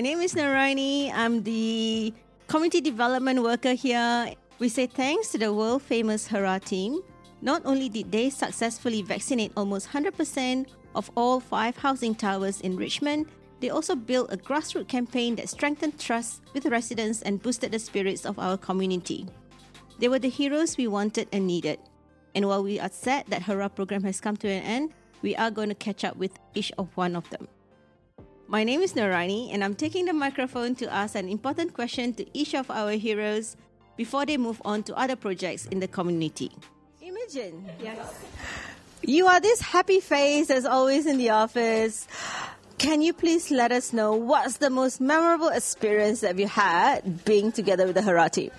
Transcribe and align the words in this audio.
name 0.00 0.20
is 0.20 0.34
Nuraini. 0.34 1.12
I'm 1.12 1.42
the 1.42 2.14
community 2.46 2.80
development 2.80 3.42
worker 3.42 3.74
here. 3.74 4.32
We 4.58 4.68
say 4.68 4.86
thanks 4.86 5.32
to 5.32 5.38
the 5.38 5.52
world 5.52 5.82
famous 5.82 6.28
HRAR 6.28 6.64
team. 6.64 7.00
Not 7.40 7.62
only 7.64 7.88
did 7.88 8.12
they 8.12 8.30
successfully 8.30 9.02
vaccinate 9.02 9.52
almost 9.56 9.88
100% 9.88 10.66
of 10.94 11.10
all 11.16 11.40
five 11.40 11.76
housing 11.76 12.14
towers 12.14 12.60
in 12.60 12.76
Richmond, 12.76 13.26
they 13.60 13.70
also 13.70 13.96
built 13.96 14.32
a 14.32 14.36
grassroots 14.36 14.88
campaign 14.88 15.36
that 15.36 15.48
strengthened 15.48 15.98
trust 15.98 16.42
with 16.54 16.66
residents 16.66 17.22
and 17.22 17.42
boosted 17.42 17.72
the 17.72 17.78
spirits 17.78 18.24
of 18.24 18.38
our 18.38 18.56
community. 18.56 19.26
They 19.98 20.08
were 20.08 20.18
the 20.18 20.30
heroes 20.30 20.76
we 20.76 20.86
wanted 20.86 21.28
and 21.32 21.46
needed. 21.46 21.78
And 22.34 22.46
while 22.46 22.62
we 22.62 22.80
are 22.80 22.90
sad 22.90 23.26
that 23.28 23.42
HRAR 23.42 23.74
program 23.74 24.04
has 24.04 24.20
come 24.20 24.36
to 24.38 24.48
an 24.48 24.62
end, 24.62 24.92
we 25.22 25.36
are 25.36 25.50
going 25.50 25.68
to 25.68 25.74
catch 25.74 26.04
up 26.04 26.16
with 26.16 26.38
each 26.54 26.72
of 26.78 26.88
one 26.96 27.14
of 27.14 27.28
them. 27.30 27.46
My 28.52 28.64
name 28.64 28.82
is 28.82 28.92
Nuraini, 28.92 29.48
and 29.50 29.64
I'm 29.64 29.74
taking 29.74 30.04
the 30.04 30.12
microphone 30.12 30.74
to 30.74 30.92
ask 30.92 31.14
an 31.14 31.26
important 31.26 31.72
question 31.72 32.12
to 32.12 32.38
each 32.38 32.54
of 32.54 32.70
our 32.70 32.90
heroes 32.90 33.56
before 33.96 34.26
they 34.26 34.36
move 34.36 34.60
on 34.62 34.82
to 34.82 34.94
other 34.94 35.16
projects 35.16 35.64
in 35.64 35.80
the 35.80 35.88
community. 35.88 36.50
Imogen. 37.00 37.64
Yes. 37.82 38.14
You 39.00 39.26
are 39.26 39.40
this 39.40 39.62
happy 39.62 40.00
face 40.00 40.50
as 40.50 40.66
always 40.66 41.06
in 41.06 41.16
the 41.16 41.30
office. 41.30 42.06
Can 42.76 43.00
you 43.00 43.14
please 43.14 43.50
let 43.50 43.72
us 43.72 43.94
know 43.94 44.12
what's 44.16 44.58
the 44.58 44.68
most 44.68 45.00
memorable 45.00 45.48
experience 45.48 46.20
that 46.20 46.38
you 46.38 46.46
had 46.46 47.24
being 47.24 47.52
together 47.52 47.86
with 47.86 47.94
the 47.94 48.02
Harati? 48.02 48.50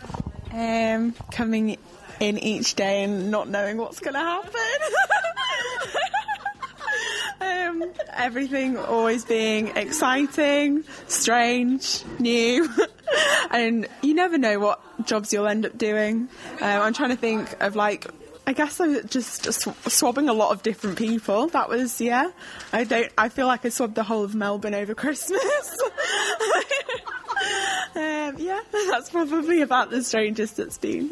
Um, 0.52 1.14
coming 1.31 1.78
in 2.20 2.40
each 2.40 2.73
day 2.73 3.03
and 3.03 3.30
not 3.30 3.48
knowing 3.48 3.78
what's 3.78 4.00
going 4.00 4.16
to 4.16 4.20
happen. 4.20 4.52
um, 7.44 7.84
everything 8.14 8.78
always 8.78 9.26
being 9.26 9.68
exciting, 9.76 10.84
strange, 11.08 12.04
new, 12.20 12.70
and 13.52 13.88
you 14.02 14.14
never 14.14 14.38
know 14.38 14.60
what 14.60 14.82
jobs 15.06 15.34
you'll 15.34 15.48
end 15.48 15.66
up 15.66 15.78
doing. 15.78 16.30
Um, 16.62 16.82
I'm 16.82 16.94
trying 16.94 17.12
to 17.12 17.18
think 17.18 17.62
of 17.62 17.76
like. 17.76 18.08
I 18.46 18.52
guess 18.52 18.82
I'm 18.82 19.08
just 19.08 19.54
sw- 19.54 19.88
swabbing 19.88 20.28
a 20.28 20.34
lot 20.34 20.52
of 20.52 20.64
different 20.64 20.98
people. 20.98 21.48
That 21.48 21.70
was 21.70 22.02
yeah. 22.02 22.30
I 22.74 22.84
don't. 22.84 23.10
I 23.18 23.30
feel 23.30 23.48
like 23.48 23.66
I 23.66 23.70
swabbed 23.70 23.96
the 23.96 24.04
whole 24.04 24.26
of 24.26 24.36
Melbourne 24.36 24.76
over 24.76 24.94
Christmas. 24.94 25.80
um, 27.96 28.36
yeah, 28.38 28.60
that's 28.90 29.10
probably 29.12 29.62
about 29.62 29.92
the 29.92 30.04
strangest 30.04 30.60
it's 30.60 30.78
been. 30.78 31.10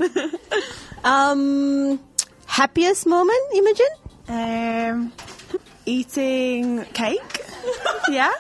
Um, 1.04 2.00
happiest 2.46 3.08
moment, 3.08 3.40
Imogen? 3.56 3.88
Um, 4.28 5.14
eating 5.98 6.86
cake. 6.94 7.44
yeah. 8.10 8.32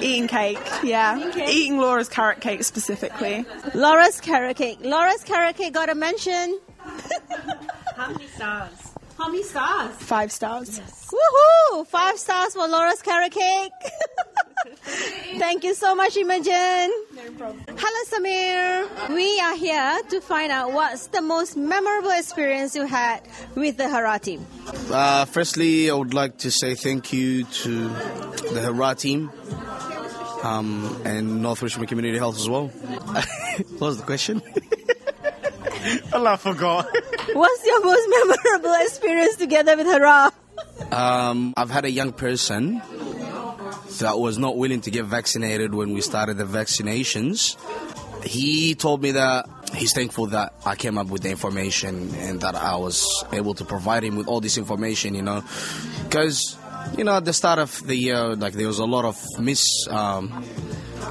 Eating 0.00 0.28
cake, 0.28 0.58
yeah. 0.84 1.18
Eating 1.36 1.78
Laura's 1.78 2.08
carrot 2.08 2.40
cake 2.40 2.62
specifically. 2.62 3.44
Laura's 3.74 4.20
carrot 4.20 4.56
cake. 4.56 4.78
Laura's 4.80 5.24
carrot 5.24 5.56
cake 5.56 5.72
got 5.72 5.88
a 5.88 5.94
mention. 5.96 6.60
How 7.96 8.10
many 8.12 8.28
stars? 8.28 8.92
How 9.18 9.28
many 9.28 9.42
stars? 9.42 9.90
Five 9.96 10.30
stars. 10.30 10.78
Yes. 10.78 11.10
Woohoo! 11.12 11.86
Five 11.88 12.18
stars 12.18 12.54
for 12.54 12.68
Laura's 12.68 13.02
carrot 13.02 13.32
cake. 13.32 13.72
Thank 15.38 15.64
you 15.64 15.74
so 15.74 15.94
much, 15.96 16.16
Imogen. 16.16 16.90
No 17.14 17.30
problem. 17.36 17.71
Hello, 17.84 18.02
Samir. 18.06 19.08
We 19.12 19.40
are 19.40 19.56
here 19.56 20.00
to 20.10 20.20
find 20.20 20.52
out 20.52 20.72
what's 20.72 21.08
the 21.08 21.20
most 21.20 21.56
memorable 21.56 22.12
experience 22.12 22.76
you 22.76 22.86
had 22.86 23.22
with 23.56 23.76
the 23.76 23.82
HRAR 23.82 24.22
team. 24.22 24.46
Uh, 24.88 25.24
firstly, 25.24 25.90
I 25.90 25.94
would 25.94 26.14
like 26.14 26.38
to 26.38 26.52
say 26.52 26.76
thank 26.76 27.12
you 27.12 27.42
to 27.42 27.88
the 27.88 28.60
HRAR 28.70 28.96
team 28.96 29.32
um, 30.44 31.02
and 31.04 31.42
North 31.42 31.60
Richmond 31.60 31.88
Community 31.88 32.16
Health 32.18 32.36
as 32.36 32.48
well. 32.48 32.68
what 32.68 33.80
was 33.80 33.96
the 33.96 34.04
question? 34.04 34.40
well, 36.12 36.28
I 36.28 36.36
forgot. 36.36 36.86
What's 37.32 37.66
your 37.66 37.84
most 37.84 38.08
memorable 38.08 38.76
experience 38.86 39.34
together 39.34 39.76
with 39.76 39.88
HRAR? 39.88 40.30
Um, 40.92 41.52
I've 41.56 41.70
had 41.70 41.84
a 41.84 41.90
young 41.90 42.12
person 42.12 42.80
that 43.98 44.18
was 44.18 44.38
not 44.38 44.56
willing 44.56 44.80
to 44.82 44.90
get 44.90 45.04
vaccinated 45.04 45.74
when 45.74 45.92
we 45.92 46.00
started 46.00 46.38
the 46.38 46.44
vaccinations. 46.44 47.56
He 48.24 48.74
told 48.74 49.02
me 49.02 49.12
that 49.12 49.48
he's 49.74 49.92
thankful 49.92 50.26
that 50.28 50.54
I 50.64 50.76
came 50.76 50.98
up 50.98 51.08
with 51.08 51.22
the 51.22 51.30
information 51.30 52.14
and 52.14 52.40
that 52.40 52.54
I 52.54 52.76
was 52.76 53.24
able 53.32 53.54
to 53.54 53.64
provide 53.64 54.04
him 54.04 54.16
with 54.16 54.28
all 54.28 54.40
this 54.40 54.58
information, 54.58 55.14
you 55.14 55.22
know, 55.22 55.42
because 56.04 56.56
you 56.96 57.04
know 57.04 57.16
at 57.16 57.24
the 57.24 57.32
start 57.32 57.58
of 57.58 57.84
the 57.86 57.96
year, 57.96 58.36
like 58.36 58.54
there 58.54 58.66
was 58.68 58.78
a 58.78 58.86
lot 58.86 59.04
of 59.04 59.20
mis. 59.38 59.86
Um, 59.88 60.44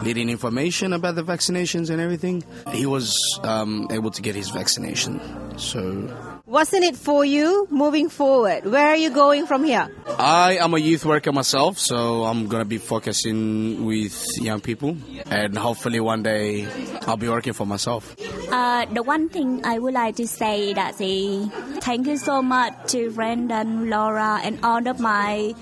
information 0.04 0.94
about 0.94 1.16
the 1.16 1.24
vaccinations 1.24 1.90
and 1.90 2.02
everything. 2.02 2.44
He 2.72 2.86
was 2.86 3.16
um, 3.44 3.88
able 3.92 4.10
to 4.10 4.22
get 4.22 4.36
his 4.36 4.50
vaccination. 4.50 5.20
So 5.60 6.10
What's 6.52 6.74
in 6.74 6.84
it 6.84 6.98
for 6.98 7.24
you 7.24 7.66
moving 7.72 8.10
forward? 8.10 8.66
Where 8.66 8.90
are 8.90 8.98
you 8.98 9.10
going 9.10 9.48
from 9.48 9.64
here? 9.64 9.88
I 10.20 10.58
am 10.60 10.74
a 10.74 10.80
youth 10.80 11.06
worker 11.06 11.32
myself, 11.32 11.80
so 11.80 12.26
I'm 12.26 12.50
gonna 12.50 12.66
be 12.66 12.78
focusing 12.78 13.86
with 13.86 14.12
young 14.36 14.60
people, 14.60 14.98
and 15.32 15.58
hopefully 15.58 16.02
one 16.02 16.24
day 16.24 16.68
I'll 17.08 17.16
be 17.16 17.30
working 17.30 17.54
for 17.54 17.66
myself. 17.66 18.14
Uh, 18.52 18.84
the 18.92 19.02
one 19.02 19.30
thing 19.30 19.64
I 19.64 19.80
would 19.80 19.94
like 19.94 20.18
to 20.18 20.28
say 20.28 20.74
that 20.74 20.98
the 20.98 21.48
thank 21.80 22.06
you 22.06 22.18
so 22.18 22.42
much 22.42 22.74
to 22.92 23.12
Brendan, 23.12 23.90
Laura, 23.90 24.42
and 24.44 24.60
all 24.62 24.86
of 24.86 25.00
my 25.00 25.56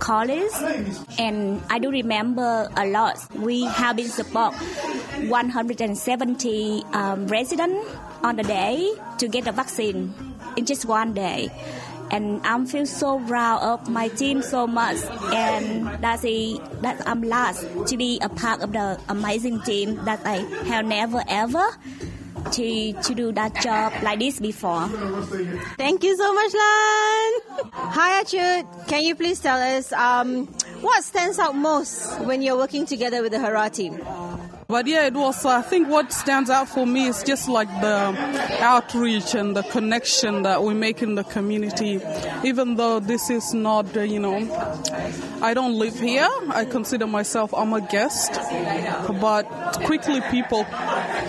colleagues. 0.00 0.60
And 1.18 1.62
I 1.70 1.78
do 1.78 1.90
remember 1.90 2.68
a 2.76 2.86
lot. 2.86 3.18
We 3.36 3.64
have 3.64 3.96
been 3.96 4.08
support 4.08 4.54
170 4.54 6.84
um, 6.92 7.26
residents 7.28 7.86
on 8.22 8.36
the 8.36 8.42
day 8.42 8.92
to 9.18 9.28
get 9.28 9.44
the 9.44 9.52
vaccine 9.52 10.12
in 10.56 10.66
just 10.66 10.86
one 10.86 11.14
day. 11.14 11.50
And 12.10 12.44
I'm 12.44 12.66
feel 12.66 12.86
so 12.86 13.20
proud 13.20 13.62
of 13.62 13.88
my 13.88 14.08
team 14.08 14.42
so 14.42 14.66
much, 14.66 14.96
and 15.30 15.86
that's 16.02 16.24
a, 16.24 16.58
that 16.82 17.06
I'm 17.06 17.22
last 17.22 17.64
to 17.86 17.96
be 17.96 18.18
a 18.20 18.28
part 18.28 18.62
of 18.62 18.72
the 18.72 18.98
amazing 19.08 19.60
team 19.62 19.94
that 20.06 20.20
I 20.26 20.38
have 20.66 20.86
never 20.86 21.22
ever 21.28 21.64
to 22.52 22.92
to 22.92 23.14
do 23.14 23.32
that 23.32 23.54
job 23.62 23.92
like 24.02 24.18
this 24.18 24.40
before. 24.40 24.88
Thank 25.76 26.02
you 26.04 26.16
so 26.16 26.32
much, 26.34 26.52
Lan. 26.52 27.30
Hi, 27.72 28.22
Achut. 28.22 28.88
Can 28.88 29.02
you 29.04 29.14
please 29.14 29.40
tell 29.40 29.58
us 29.58 29.92
um, 29.92 30.46
what 30.80 31.04
stands 31.04 31.38
out 31.38 31.54
most 31.54 32.20
when 32.20 32.42
you're 32.42 32.56
working 32.56 32.86
together 32.86 33.22
with 33.22 33.32
the 33.32 33.38
HRAR 33.38 33.72
team? 33.72 34.00
But 34.70 34.86
yeah, 34.86 35.06
it 35.06 35.14
was. 35.14 35.44
I 35.44 35.62
think 35.62 35.88
what 35.88 36.12
stands 36.12 36.48
out 36.48 36.68
for 36.68 36.86
me 36.86 37.08
is 37.08 37.24
just 37.24 37.48
like 37.48 37.68
the 37.80 38.16
outreach 38.60 39.34
and 39.34 39.56
the 39.56 39.64
connection 39.64 40.42
that 40.42 40.62
we 40.62 40.74
make 40.74 41.02
in 41.02 41.16
the 41.16 41.24
community. 41.24 42.00
Even 42.44 42.76
though 42.76 43.00
this 43.00 43.30
is 43.30 43.52
not, 43.52 43.96
uh, 43.96 44.02
you 44.02 44.20
know, 44.20 44.38
I 45.42 45.54
don't 45.54 45.76
live 45.76 45.98
here. 45.98 46.28
I 46.50 46.64
consider 46.66 47.08
myself 47.08 47.52
I'm 47.52 47.72
a 47.72 47.80
guest. 47.80 48.32
But 49.20 49.42
quickly 49.84 50.20
people, 50.30 50.64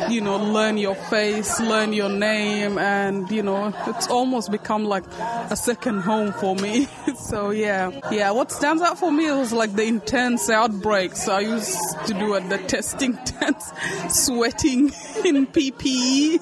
you 0.08 0.22
know, 0.22 0.38
learn 0.38 0.78
your 0.78 0.96
face, 0.96 1.60
learn 1.60 1.94
your 1.94 2.10
name, 2.10 2.78
and 2.78 3.30
you 3.32 3.42
know, 3.42 3.74
it's 3.88 4.08
almost 4.08 4.52
become 4.52 4.86
like 4.86 5.06
a 5.50 5.56
second 5.56 6.02
home 6.02 6.32
for 6.34 6.56
me. 6.56 6.88
so 7.16 7.50
yeah, 7.50 7.90
yeah. 8.12 8.30
What 8.30 8.52
stands 8.52 8.84
out 8.84 9.00
for 9.00 9.12
me 9.12 9.32
was 9.32 9.52
like 9.52 9.74
the 9.74 9.86
intense 9.86 10.48
outbreaks 10.48 11.28
I 11.28 11.40
used 11.40 11.80
to 12.06 12.14
do 12.14 12.36
at 12.36 12.48
the 12.48 12.60
testing 12.60 13.18
tent, 13.42 13.62
sweating 14.10 14.86
in 15.26 15.48
PPE. 15.48 16.40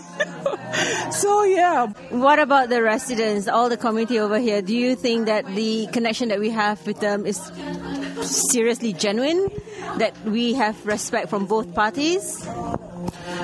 so 1.13 1.43
yeah. 1.43 1.87
What 2.09 2.39
about 2.39 2.69
the 2.69 2.81
residents, 2.81 3.47
all 3.47 3.69
the 3.69 3.77
community 3.77 4.19
over 4.19 4.39
here? 4.39 4.61
Do 4.61 4.75
you 4.75 4.95
think 4.95 5.25
that 5.27 5.45
the 5.55 5.87
connection 5.91 6.29
that 6.29 6.39
we 6.39 6.49
have 6.49 6.85
with 6.85 6.99
them 6.99 7.25
is 7.25 7.39
seriously 8.21 8.93
genuine? 8.93 9.49
That 9.97 10.13
we 10.25 10.53
have 10.53 10.85
respect 10.85 11.29
from 11.29 11.45
both 11.45 11.73
parties? 11.73 12.47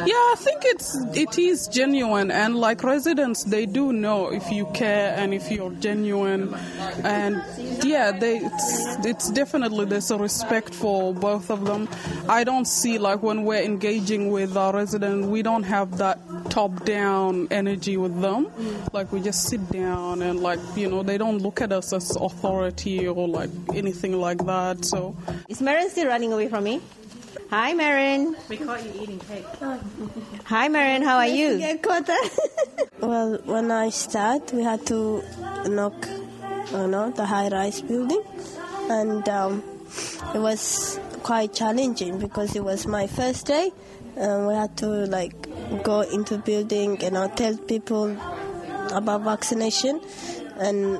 Yeah, 0.05 0.13
I 0.13 0.35
think 0.37 0.61
it's 0.65 0.95
it 1.15 1.37
is 1.37 1.67
genuine, 1.67 2.31
and 2.31 2.55
like 2.55 2.83
residents, 2.83 3.43
they 3.43 3.65
do 3.65 3.93
know 3.93 4.31
if 4.31 4.51
you 4.51 4.65
care 4.73 5.15
and 5.17 5.33
if 5.33 5.49
you're 5.51 5.71
genuine, 5.71 6.53
and 7.03 7.41
yeah, 7.83 8.11
they 8.11 8.37
it's, 8.37 9.05
it's 9.05 9.29
definitely 9.31 9.85
there's 9.85 10.11
a 10.11 10.17
respect 10.17 10.73
for 10.73 11.13
both 11.13 11.49
of 11.49 11.65
them. 11.65 11.87
I 12.27 12.43
don't 12.43 12.65
see 12.65 12.97
like 12.97 13.23
when 13.23 13.45
we're 13.45 13.63
engaging 13.63 14.31
with 14.31 14.57
our 14.57 14.73
resident, 14.73 15.27
we 15.27 15.41
don't 15.41 15.63
have 15.63 15.97
that 15.97 16.19
top-down 16.49 17.47
energy 17.51 17.97
with 17.97 18.21
them. 18.21 18.51
Like 18.93 19.11
we 19.11 19.21
just 19.21 19.47
sit 19.47 19.69
down 19.71 20.21
and 20.21 20.41
like 20.41 20.59
you 20.75 20.89
know 20.89 21.03
they 21.03 21.17
don't 21.17 21.39
look 21.39 21.61
at 21.61 21.71
us 21.71 21.93
as 21.93 22.15
authority 22.15 23.07
or 23.07 23.27
like 23.27 23.49
anything 23.73 24.19
like 24.19 24.45
that. 24.45 24.85
So 24.85 25.15
Is 25.49 25.57
still 25.57 26.07
running 26.07 26.33
away 26.33 26.47
from 26.47 26.63
me? 26.63 26.81
Hi, 27.50 27.74
Marin. 27.74 28.36
We 28.50 28.57
caught 28.57 28.83
you 28.83 28.92
eating 29.01 29.19
cake. 29.19 29.45
Hi, 30.45 30.68
Marin. 30.68 31.03
How 31.03 31.18
are 31.18 31.27
you? 31.27 31.59
Well, 33.01 33.39
when 33.45 33.71
I 33.71 33.89
start, 33.89 34.51
we 34.51 34.63
had 34.63 34.86
to 34.88 35.21
knock, 35.68 36.07
you 36.71 36.88
know, 36.88 37.12
the 37.12 37.25
high-rise 37.25 37.81
building, 37.81 38.24
and 38.89 39.27
um, 39.30 39.63
it 40.33 40.39
was 40.39 41.00
quite 41.21 41.53
challenging 41.53 42.18
because 42.18 42.56
it 42.56 42.63
was 42.63 42.88
my 42.88 43.06
first 43.06 43.45
day. 43.45 43.71
And 44.15 44.48
we 44.48 44.53
had 44.56 44.75
to 44.77 44.88
like 44.88 45.36
go 45.83 46.01
into 46.01 46.38
building 46.38 46.91
and 46.94 47.03
you 47.03 47.12
know, 47.12 47.27
tell 47.27 47.57
people 47.57 48.18
about 48.91 49.21
vaccination. 49.21 50.01
And 50.57 50.98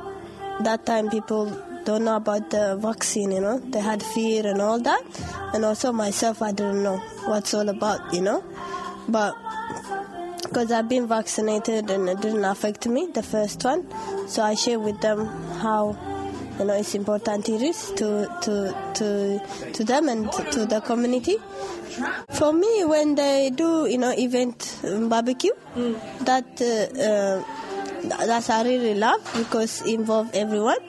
that 0.59 0.86
time 0.86 1.09
people 1.09 1.45
don't 1.86 2.03
know 2.03 2.18
about 2.18 2.50
the 2.50 2.75
vaccine, 2.75 3.31
you 3.31 3.41
know. 3.41 3.57
They 3.59 3.80
had 3.80 4.03
fear 4.03 4.45
and 4.45 4.62
all 4.62 4.80
that. 4.80 5.03
And 5.55 5.63
also 5.63 5.93
myself, 5.93 6.41
I 6.41 6.51
didn't 6.51 6.83
know 6.83 6.97
what's 7.27 7.53
all 7.53 7.69
about, 7.69 8.13
you 8.13 8.19
know. 8.19 8.43
But 9.07 9.35
because 10.43 10.69
I've 10.69 10.89
been 10.89 11.07
vaccinated 11.07 11.89
and 11.89 12.09
it 12.09 12.19
didn't 12.19 12.43
affect 12.43 12.87
me, 12.87 13.07
the 13.07 13.23
first 13.23 13.63
one, 13.63 13.87
so 14.27 14.43
I 14.43 14.55
share 14.55 14.79
with 14.79 14.99
them 14.99 15.25
how 15.63 15.97
you 16.59 16.65
know 16.65 16.73
it's 16.73 16.93
important 16.93 17.47
it 17.47 17.61
is 17.61 17.91
to 17.95 18.27
to 18.41 18.75
to 18.95 19.39
to 19.71 19.83
them 19.85 20.09
and 20.09 20.29
to, 20.51 20.65
the 20.65 20.81
community. 20.81 21.37
For 22.31 22.51
me, 22.51 22.83
when 22.83 23.15
they 23.15 23.49
do 23.49 23.85
you 23.85 23.97
know 23.97 24.11
event 24.11 24.79
um, 24.83 25.07
barbecue, 25.07 25.53
that 26.21 26.51
uh, 26.59 27.01
uh, 27.01 28.25
that's 28.25 28.49
I 28.49 28.63
really 28.63 28.95
love 28.95 29.21
because 29.37 29.81
involve 29.85 30.29
everyone, 30.33 30.79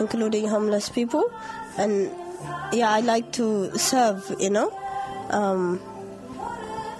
including 0.00 0.48
homeless 0.48 0.88
people, 0.88 1.30
and 1.76 2.10
yeah, 2.72 2.90
I 2.90 3.00
like 3.00 3.32
to 3.32 3.76
serve. 3.78 4.34
You 4.38 4.50
know, 4.50 4.70
um, 5.30 5.80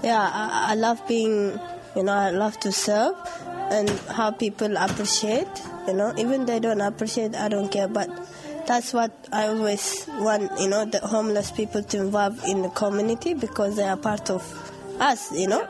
yeah, 0.03 0.31
I, 0.33 0.73
I 0.73 0.75
love 0.75 1.07
being. 1.09 1.59
You 1.97 2.03
know, 2.03 2.13
I 2.13 2.31
love 2.31 2.59
to 2.61 2.73
serve 2.73 3.15
and 3.71 3.89
how 4.11 4.31
people 4.33 4.77
appreciate. 4.77 5.49
You 5.87 5.95
know, 5.95 6.13
even 6.17 6.47
they 6.47 6.59
don't 6.59 6.81
appreciate, 6.81 7.37
I 7.37 7.49
don't 7.49 7.71
care. 7.71 7.87
But 7.87 8.11
that's 8.67 8.93
what 8.93 9.13
I 9.33 9.49
always 9.49 10.09
want. 10.19 10.51
You 10.59 10.69
know, 10.69 10.85
the 10.87 10.99
homeless 11.01 11.51
people 11.53 11.83
to 11.83 11.99
involve 11.99 12.43
in 12.45 12.63
the 12.63 12.71
community 12.71 13.35
because 13.35 13.77
they 13.77 13.85
are 13.85 13.97
part 13.97 14.31
of 14.31 14.43
us. 15.01 15.31
You 15.33 15.47
know, 15.49 15.69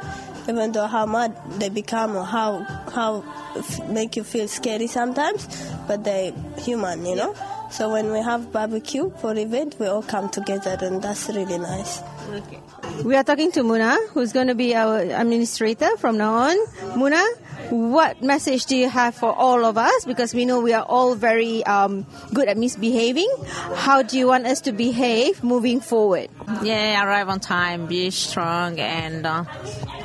even 0.49 0.73
though 0.73 0.87
how 0.87 1.05
mad 1.07 1.37
they 1.59 1.69
become 1.69 2.17
or 2.17 2.25
how 2.25 2.61
how 2.91 3.25
f- 3.57 3.87
make 3.89 4.17
you 4.17 4.25
feel 4.25 4.49
scary 4.49 4.87
sometimes, 4.87 5.47
but 5.87 6.05
they 6.05 6.33
human. 6.59 7.05
You 7.05 7.17
know. 7.17 7.35
So 7.75 7.91
when 7.91 8.13
we 8.13 8.21
have 8.23 8.53
barbecue 8.53 9.11
for 9.21 9.37
event, 9.37 9.75
we 9.81 9.89
all 9.89 10.03
come 10.03 10.29
together, 10.29 10.79
and 10.81 11.03
that's 11.03 11.29
really 11.29 11.59
nice. 11.59 11.99
Okay. 12.31 12.61
We 13.03 13.17
are 13.17 13.25
talking 13.25 13.51
to 13.51 13.65
Muna, 13.65 13.97
who's 14.11 14.33
going 14.33 14.47
to 14.47 14.55
be 14.55 14.77
our 14.77 15.01
administrator 15.01 15.97
from 15.97 16.17
now 16.17 16.35
on. 16.35 16.57
Muna, 16.95 17.21
what 17.71 18.23
message 18.23 18.67
do 18.67 18.77
you 18.77 18.89
have 18.89 19.15
for 19.15 19.33
all 19.33 19.65
of 19.65 19.79
us? 19.79 20.05
Because 20.05 20.35
we 20.35 20.45
know 20.45 20.61
we 20.61 20.73
are 20.73 20.85
all 20.85 21.15
very 21.15 21.65
um, 21.65 22.07
good 22.33 22.49
at 22.49 22.57
misbehaving. 22.57 23.29
How 23.75 24.03
do 24.03 24.19
you 24.19 24.27
want 24.27 24.47
us 24.47 24.61
to 24.63 24.73
behave 24.73 25.43
moving 25.43 25.81
forward? 25.81 26.29
Yeah, 26.63 27.05
arrive 27.05 27.29
on 27.29 27.41
time, 27.41 27.87
be 27.87 28.11
strong, 28.11 28.79
and 28.79 29.27
uh, 29.27 29.45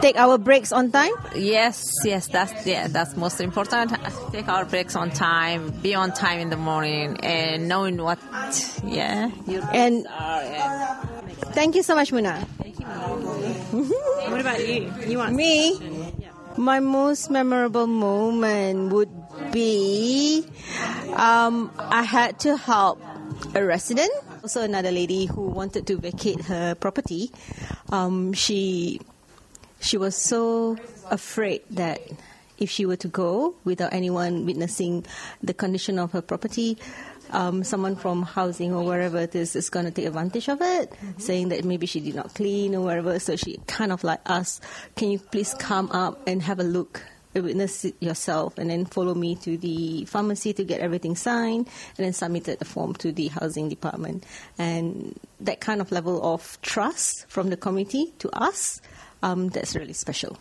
Take 0.01 0.15
our 0.15 0.37
breaks 0.37 0.71
on 0.71 0.91
time? 0.91 1.11
yes, 1.35 1.91
yes, 2.05 2.27
that's 2.27 2.65
yeah, 2.65 2.87
that's 2.87 3.17
most 3.17 3.41
important. 3.41 3.91
Take 4.31 4.47
our 4.47 4.63
breaks 4.65 4.95
on 4.95 5.11
time, 5.11 5.71
be 5.81 5.93
on 5.95 6.13
time 6.13 6.39
in 6.39 6.49
the 6.49 6.55
morning, 6.57 7.17
and 7.21 7.67
knowing 7.67 8.01
what, 8.01 8.19
yeah, 8.85 9.29
And 9.73 10.07
are. 10.07 10.41
And 10.41 11.37
thank 11.51 11.75
you 11.75 11.83
so 11.83 11.95
much, 11.95 12.11
Muna. 12.11 12.39
what 14.29 14.39
about 14.39 14.59
you? 14.65 14.91
You 15.05 15.17
want 15.17 15.35
Me, 15.35 15.77
my 16.59 16.81
most 16.81 17.31
memorable 17.31 17.87
moment 17.87 18.91
would 18.91 19.09
be 19.51 20.43
um, 21.15 21.71
I 21.77 22.03
had 22.03 22.37
to 22.41 22.57
help 22.57 22.99
a 23.55 23.63
resident, 23.63 24.11
also 24.43 24.61
another 24.61 24.91
lady 24.91 25.25
who 25.25 25.47
wanted 25.47 25.87
to 25.87 25.95
vacate 25.95 26.41
her 26.51 26.75
property. 26.75 27.31
Um, 27.89 28.33
she 28.33 28.99
she 29.79 29.97
was 29.97 30.17
so 30.17 30.75
afraid 31.09 31.63
that 31.71 32.01
if 32.57 32.69
she 32.69 32.85
were 32.85 32.97
to 32.97 33.07
go 33.07 33.55
without 33.63 33.93
anyone 33.93 34.45
witnessing 34.45 35.05
the 35.41 35.53
condition 35.53 35.97
of 35.97 36.11
her 36.11 36.21
property, 36.21 36.77
um, 37.31 37.63
someone 37.63 37.95
from 37.95 38.23
housing 38.23 38.73
or 38.73 38.83
wherever 38.83 39.19
it 39.19 39.35
is 39.35 39.55
is 39.55 39.69
going 39.69 39.85
to 39.85 39.91
take 39.91 40.05
advantage 40.05 40.49
of 40.49 40.61
it, 40.61 40.93
saying 41.17 41.49
that 41.49 41.63
maybe 41.63 41.85
she 41.85 41.99
did 41.99 42.15
not 42.15 42.33
clean 42.35 42.75
or 42.75 42.81
whatever. 42.81 43.19
So 43.19 43.35
she 43.35 43.57
kind 43.67 43.91
of 43.91 44.03
like 44.03 44.21
asked, 44.25 44.63
"Can 44.95 45.11
you 45.11 45.19
please 45.19 45.53
come 45.53 45.91
up 45.91 46.21
and 46.27 46.41
have 46.43 46.59
a 46.59 46.63
look?" 46.63 47.03
Witness 47.35 47.85
it 47.85 47.95
yourself, 48.01 48.57
and 48.57 48.71
then 48.71 48.85
follow 48.85 49.13
me 49.13 49.35
to 49.35 49.55
the 49.55 50.03
pharmacy 50.05 50.51
to 50.51 50.63
get 50.65 50.81
everything 50.81 51.15
signed, 51.15 51.69
and 51.95 52.05
then 52.05 52.11
submitted 52.11 52.57
the 52.57 52.65
form 52.65 52.95
to 52.95 53.11
the 53.11 53.27
housing 53.27 53.69
department. 53.69 54.25
And 54.57 55.17
that 55.39 55.61
kind 55.61 55.79
of 55.79 55.91
level 55.91 56.19
of 56.33 56.57
trust 56.63 57.29
from 57.29 57.51
the 57.51 57.55
committee 57.55 58.13
to 58.19 58.29
us, 58.35 58.81
um, 59.21 59.49
that's 59.49 59.75
really 59.75 59.93
special. 59.93 60.37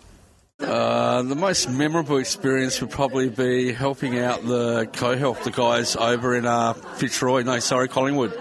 Uh, 0.60 1.22
the 1.22 1.37
most 1.37 1.70
memorable 1.70 2.16
experience 2.16 2.81
would 2.81 2.90
probably 2.90 3.28
be 3.28 3.72
helping 3.72 4.19
out 4.19 4.44
the 4.44 4.87
cohealth, 4.93 5.44
the 5.44 5.52
guys 5.52 5.94
over 5.94 6.34
in 6.34 6.46
uh, 6.46 6.72
Fitzroy, 6.72 7.43
no, 7.44 7.60
sorry, 7.60 7.87
Collingwood, 7.87 8.32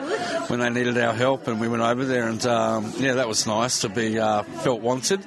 when 0.49 0.59
they 0.59 0.69
needed 0.71 0.97
our 0.97 1.13
help, 1.13 1.47
and 1.47 1.61
we 1.61 1.67
went 1.67 1.83
over 1.83 2.05
there, 2.05 2.27
and 2.27 2.43
um, 2.47 2.91
yeah, 2.97 3.13
that 3.13 3.27
was 3.27 3.45
nice 3.45 3.81
to 3.81 3.89
be 3.89 4.17
uh, 4.17 4.41
felt 4.41 4.81
wanted. 4.81 5.23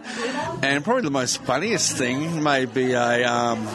And 0.62 0.82
probably 0.82 1.02
the 1.02 1.12
most 1.12 1.40
funniest 1.44 1.96
thing 1.96 2.42
may 2.42 2.64
be 2.64 2.92
a 2.92 3.25
um, 3.25 3.69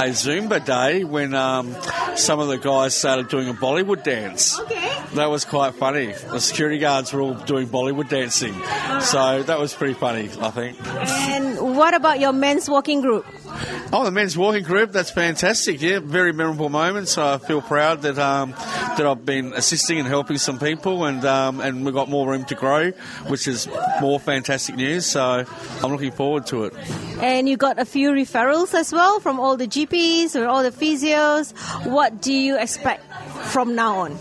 a 0.00 0.10
Zumba 0.10 0.64
day 0.64 1.04
when 1.04 1.34
um, 1.34 1.76
some 2.16 2.40
of 2.40 2.48
the 2.48 2.58
guys 2.58 2.92
started 2.92 3.28
doing 3.28 3.48
a 3.48 3.54
Bollywood 3.54 4.02
dance. 4.02 4.58
Okay. 4.58 4.94
That 5.14 5.30
was 5.30 5.44
quite 5.44 5.74
funny. 5.74 6.12
The 6.12 6.40
security 6.40 6.78
guards 6.78 7.12
were 7.12 7.22
all 7.22 7.34
doing 7.34 7.68
Bollywood 7.68 8.08
dancing, 8.08 8.52
so 9.00 9.44
that 9.44 9.60
was 9.60 9.74
pretty 9.74 9.94
funny, 9.94 10.28
I 10.40 10.50
think. 10.50 10.76
And 10.84 11.47
what 11.78 11.94
about 11.94 12.20
your 12.20 12.32
men's 12.32 12.68
walking 12.68 13.00
group? 13.00 13.24
Oh, 13.92 14.04
the 14.04 14.10
men's 14.10 14.36
walking 14.36 14.64
group, 14.64 14.92
that's 14.92 15.10
fantastic. 15.10 15.80
Yeah, 15.80 16.00
very 16.00 16.32
memorable 16.32 16.68
moments. 16.68 17.16
I 17.16 17.38
feel 17.38 17.62
proud 17.62 18.02
that 18.02 18.18
um, 18.18 18.50
that 18.50 19.06
I've 19.06 19.24
been 19.24 19.54
assisting 19.54 19.98
and 19.98 20.06
helping 20.06 20.36
some 20.36 20.58
people, 20.58 21.04
and 21.04 21.24
um, 21.24 21.60
and 21.60 21.84
we've 21.84 21.94
got 21.94 22.08
more 22.10 22.28
room 22.28 22.44
to 22.46 22.54
grow, 22.54 22.90
which 23.28 23.48
is 23.48 23.68
more 24.00 24.20
fantastic 24.20 24.76
news. 24.76 25.06
So 25.06 25.44
I'm 25.82 25.92
looking 25.92 26.12
forward 26.12 26.46
to 26.48 26.64
it. 26.64 26.74
And 27.20 27.48
you 27.48 27.56
got 27.56 27.78
a 27.78 27.84
few 27.84 28.10
referrals 28.10 28.74
as 28.74 28.92
well 28.92 29.20
from 29.20 29.40
all 29.40 29.56
the 29.56 29.66
GPs 29.66 30.36
or 30.36 30.46
all 30.46 30.62
the 30.62 30.70
physios. 30.72 31.52
What 31.86 32.20
do 32.20 32.32
you 32.32 32.58
expect 32.58 33.07
from 33.48 33.74
now 33.74 33.98
on? 34.00 34.18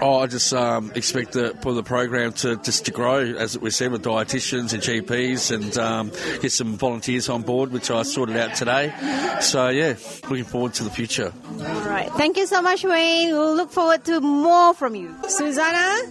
Oh, 0.00 0.18
I 0.20 0.26
just 0.26 0.52
um, 0.52 0.92
expect 0.94 1.32
the, 1.32 1.56
for 1.62 1.72
the 1.72 1.82
program 1.82 2.32
to 2.34 2.56
just 2.56 2.86
to 2.86 2.90
grow, 2.90 3.18
as 3.18 3.58
we 3.58 3.70
said, 3.70 3.92
with 3.92 4.02
dietitians 4.02 4.72
and 4.72 4.82
GPs, 4.82 5.54
and 5.54 5.78
um, 5.78 6.10
get 6.40 6.52
some 6.52 6.76
volunteers 6.76 7.28
on 7.28 7.42
board, 7.42 7.72
which 7.72 7.90
I 7.90 8.02
sorted 8.02 8.36
out 8.36 8.54
today. 8.54 8.92
So 9.40 9.68
yeah, 9.68 9.94
looking 10.28 10.44
forward 10.44 10.74
to 10.74 10.84
the 10.84 10.90
future. 10.90 11.32
All 11.60 11.80
right. 11.82 12.10
Thank 12.12 12.36
you 12.36 12.46
so 12.46 12.60
much, 12.60 12.84
Wayne. 12.84 13.30
We'll 13.30 13.54
look 13.54 13.70
forward 13.70 14.04
to 14.04 14.20
more 14.20 14.74
from 14.74 14.94
you. 14.94 15.14
Susanna? 15.28 16.10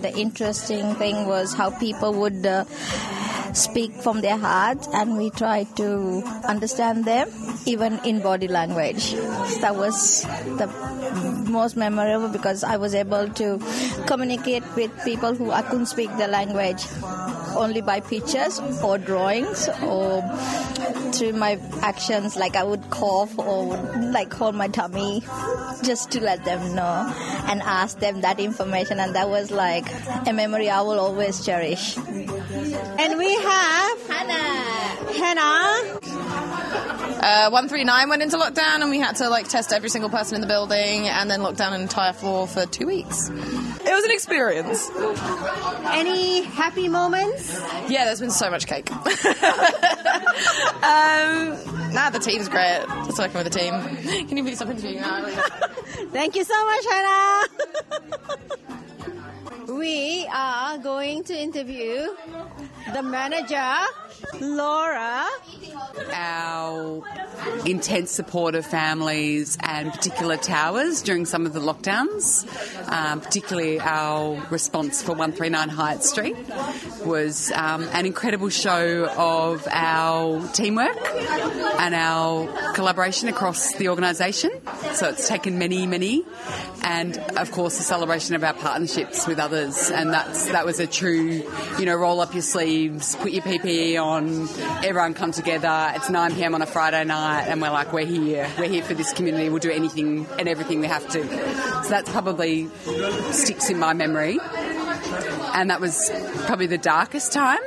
The 0.00 0.12
interesting 0.16 0.94
thing 0.96 1.26
was 1.26 1.54
how 1.54 1.70
people 1.78 2.12
would 2.14 2.44
uh, 2.44 2.64
speak 3.52 3.92
from 3.92 4.20
their 4.20 4.36
heart, 4.36 4.86
and 4.94 5.16
we 5.16 5.30
try 5.30 5.64
to 5.76 6.22
understand 6.46 7.04
them, 7.04 7.28
even 7.66 7.98
in 8.04 8.20
body 8.20 8.48
language. 8.48 9.12
That 9.60 9.76
was 9.76 10.22
the 10.58 10.66
most 11.48 11.76
memorable 11.76 12.28
because 12.28 12.64
I 12.64 12.76
was 12.76 12.94
able 12.94 13.28
to 13.28 13.58
communicate 14.06 14.62
with 14.76 14.90
people 15.04 15.34
who 15.34 15.50
I 15.50 15.62
couldn't 15.62 15.86
speak 15.86 16.10
the 16.16 16.28
language 16.28 16.86
only 17.56 17.80
by 17.80 18.00
pictures 18.00 18.60
or 18.82 18.98
drawings 18.98 19.68
or 19.82 20.22
through 21.12 21.32
my 21.32 21.58
actions 21.82 22.36
like 22.36 22.56
I 22.56 22.64
would 22.64 22.90
cough 22.90 23.38
or 23.38 23.66
would 23.68 24.04
like 24.12 24.32
hold 24.32 24.54
my 24.54 24.68
tummy 24.68 25.22
just 25.82 26.10
to 26.12 26.20
let 26.20 26.44
them 26.44 26.74
know 26.74 27.12
and 27.46 27.62
ask 27.62 27.98
them 27.98 28.20
that 28.22 28.40
information 28.40 29.00
and 29.00 29.14
that 29.14 29.28
was 29.28 29.50
like 29.50 29.86
a 30.26 30.32
memory 30.32 30.68
I 30.70 30.80
will 30.82 30.98
always 30.98 31.44
cherish. 31.44 31.96
And 31.96 33.18
we 33.18 33.34
have 33.34 34.08
Hannah! 34.08 34.80
Hannah. 35.12 35.98
Uh, 37.22 37.50
139 37.50 38.08
went 38.08 38.22
into 38.22 38.38
lockdown 38.38 38.80
and 38.80 38.90
we 38.90 38.98
had 38.98 39.16
to 39.16 39.28
like 39.28 39.48
test 39.48 39.72
every 39.72 39.90
single 39.90 40.08
person 40.08 40.36
in 40.36 40.40
the 40.40 40.46
building 40.46 41.06
and 41.06 41.30
then 41.30 41.42
lock 41.42 41.56
down 41.56 41.74
an 41.74 41.82
entire 41.82 42.12
floor 42.14 42.46
for 42.46 42.64
two 42.66 42.86
weeks. 42.86 43.30
Was 44.00 44.06
an 44.06 44.12
experience. 44.12 44.90
Any 45.92 46.40
happy 46.40 46.88
moments? 46.88 47.60
Yeah, 47.86 48.06
there's 48.06 48.20
been 48.20 48.30
so 48.30 48.50
much 48.50 48.66
cake. 48.66 48.90
um, 48.92 49.02
nah, 51.92 52.08
the 52.08 52.18
team's 52.18 52.48
great. 52.48 52.82
Just 53.04 53.18
working 53.18 53.34
with 53.34 53.52
the 53.52 53.58
team. 53.58 53.74
Can 54.26 54.38
you 54.38 54.42
please 54.42 54.56
stop 54.56 54.70
interviewing 54.70 55.02
now? 55.02 55.28
Thank 56.12 56.34
you 56.34 56.44
so 56.44 56.64
much, 56.64 56.84
Hannah. 56.90 57.46
we 59.74 60.26
are 60.32 60.78
going 60.78 61.22
to 61.24 61.38
interview 61.38 62.08
the 62.94 63.02
manager, 63.02 63.70
Laura. 64.40 65.26
Our 66.12 67.02
intense 67.66 68.10
support 68.10 68.54
of 68.54 68.66
families 68.66 69.58
and 69.62 69.92
particular 69.92 70.36
towers 70.36 71.02
during 71.02 71.24
some 71.26 71.46
of 71.46 71.52
the 71.52 71.60
lockdowns, 71.60 72.46
um, 72.90 73.20
particularly 73.20 73.80
our 73.80 74.42
response 74.50 75.02
for 75.02 75.12
139 75.12 75.68
Hyatt 75.68 76.04
Street, 76.04 76.36
was 77.04 77.50
um, 77.52 77.88
an 77.92 78.06
incredible 78.06 78.48
show 78.48 79.06
of 79.16 79.66
our 79.70 80.46
teamwork 80.48 80.96
and 81.14 81.94
our 81.94 82.72
collaboration 82.74 83.28
across 83.28 83.74
the 83.74 83.88
organisation. 83.88 84.50
So 84.92 85.08
it's 85.08 85.28
taken 85.28 85.58
many, 85.58 85.86
many, 85.86 86.24
and 86.82 87.18
of 87.36 87.50
course 87.52 87.78
a 87.78 87.82
celebration 87.82 88.34
of 88.34 88.44
our 88.44 88.54
partnerships 88.54 89.26
with 89.26 89.38
others, 89.38 89.90
and 89.90 90.12
that's 90.12 90.46
that 90.50 90.66
was 90.66 90.80
a 90.80 90.86
true, 90.86 91.42
you 91.78 91.84
know, 91.84 91.96
roll 91.96 92.20
up 92.20 92.32
your 92.34 92.42
sleeves, 92.42 93.16
put 93.16 93.32
your 93.32 93.42
PPE 93.42 93.99
on, 94.00 94.48
everyone 94.84 95.14
come 95.14 95.32
together. 95.32 95.92
It's 95.94 96.10
9 96.10 96.34
p.m. 96.34 96.54
on 96.54 96.62
a 96.62 96.66
Friday 96.66 97.04
night, 97.04 97.44
and 97.46 97.60
we're 97.62 97.70
like, 97.70 97.92
we're 97.92 98.06
here, 98.06 98.50
we're 98.58 98.68
here 98.68 98.82
for 98.82 98.94
this 98.94 99.12
community. 99.12 99.48
We'll 99.48 99.58
do 99.58 99.70
anything 99.70 100.26
and 100.38 100.48
everything 100.48 100.80
we 100.80 100.86
have 100.86 101.08
to. 101.10 101.22
So 101.84 101.88
that's 101.88 102.10
probably 102.10 102.68
sticks 103.30 103.70
in 103.70 103.78
my 103.78 103.92
memory 103.92 104.38
and 105.54 105.70
that 105.70 105.80
was 105.80 106.10
probably 106.46 106.66
the 106.66 106.78
darkest 106.78 107.32
time. 107.32 107.58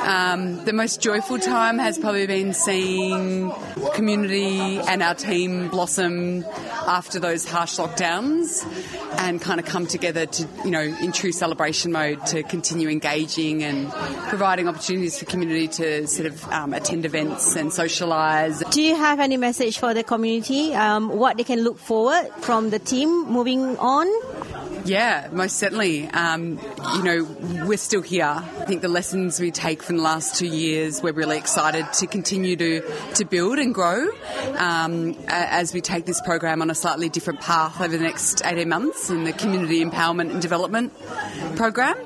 Um, 0.00 0.64
the 0.64 0.72
most 0.72 1.00
joyful 1.00 1.38
time 1.38 1.78
has 1.78 1.98
probably 1.98 2.26
been 2.26 2.52
seeing 2.52 3.52
community 3.94 4.78
and 4.78 5.02
our 5.02 5.14
team 5.14 5.68
blossom 5.68 6.44
after 6.86 7.20
those 7.20 7.48
harsh 7.48 7.78
lockdowns 7.78 8.64
and 9.18 9.40
kind 9.40 9.60
of 9.60 9.66
come 9.66 9.86
together 9.86 10.26
to, 10.26 10.48
you 10.64 10.70
know, 10.70 10.80
in 10.80 11.12
true 11.12 11.32
celebration 11.32 11.92
mode 11.92 12.24
to 12.26 12.42
continue 12.42 12.88
engaging 12.88 13.62
and 13.62 13.90
providing 14.28 14.68
opportunities 14.68 15.18
for 15.18 15.24
community 15.26 15.68
to 15.68 16.06
sort 16.06 16.26
of 16.26 16.44
um, 16.52 16.72
attend 16.72 17.04
events 17.04 17.56
and 17.56 17.70
socialise. 17.70 18.68
Do 18.70 18.82
you 18.82 18.96
have 18.96 19.20
any 19.20 19.36
message 19.36 19.78
for 19.78 19.94
the 19.94 20.02
community? 20.02 20.74
Um, 20.74 21.08
what 21.08 21.36
they 21.36 21.44
can 21.44 21.60
look 21.62 21.78
forward 21.78 22.28
from 22.40 22.70
the 22.70 22.78
team 22.78 23.26
moving 23.30 23.76
on? 23.78 24.06
Yeah, 24.84 25.28
most 25.32 25.56
certainly. 25.56 26.08
Um, 26.08 26.60
you 26.96 27.02
know, 27.02 27.64
we're 27.66 27.78
still 27.78 28.02
here. 28.02 28.26
I 28.26 28.64
think 28.66 28.82
the 28.82 28.88
lessons 28.88 29.40
we 29.40 29.50
take 29.50 29.82
from 29.82 29.96
the 29.96 30.02
last 30.02 30.36
two 30.36 30.46
years, 30.46 31.02
we're 31.02 31.14
really 31.14 31.38
excited 31.38 31.90
to 31.94 32.06
continue 32.06 32.54
to, 32.56 32.82
to 33.14 33.24
build 33.24 33.58
and 33.58 33.74
grow 33.74 34.06
um, 34.58 35.16
as 35.26 35.72
we 35.72 35.80
take 35.80 36.04
this 36.04 36.20
program 36.20 36.60
on 36.60 36.68
a 36.68 36.74
slightly 36.74 37.08
different 37.08 37.40
path 37.40 37.80
over 37.80 37.96
the 37.96 38.02
next 38.02 38.44
18 38.44 38.68
months 38.68 39.08
in 39.08 39.24
the 39.24 39.32
community 39.32 39.82
empowerment 39.82 40.30
and 40.30 40.42
development 40.42 40.92
program. 41.56 41.96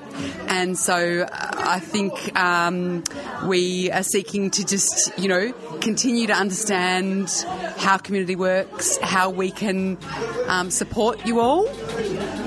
And 0.49 0.79
so 0.79 1.23
uh, 1.23 1.51
I 1.57 1.81
think 1.81 2.37
um, 2.39 3.03
we 3.47 3.91
are 3.91 4.03
seeking 4.03 4.51
to 4.53 4.65
just, 4.65 5.19
you 5.19 5.29
know, 5.29 5.53
continue 5.81 6.29
to 6.29 6.33
understand 6.33 7.31
how 7.77 7.99
community 7.99 8.37
works, 8.37 8.99
how 8.99 9.31
we 9.31 9.51
can 9.51 9.99
um, 10.47 10.71
support 10.71 11.27
you 11.27 11.41
all 11.41 11.67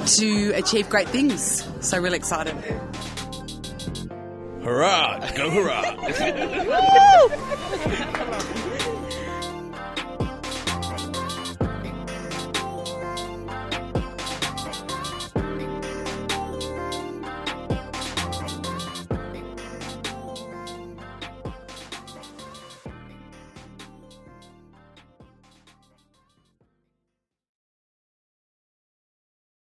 to 0.05 0.51
achieve 0.53 0.89
great 0.89 1.07
things. 1.09 1.67
So, 1.81 1.99
really 1.99 2.17
excited. 2.17 2.55
Hurrah! 4.63 5.31
Go 5.35 5.49
hurrah! 5.49 7.07